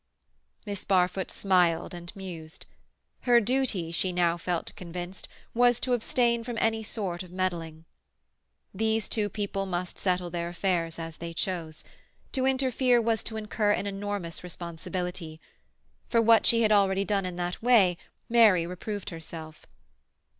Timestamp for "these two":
8.73-9.29